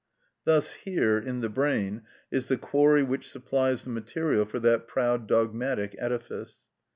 [0.45, 2.01] Thus, here, in the brain,
[2.31, 6.61] is the quarry which supplies the material for that proud dogmatic edifice.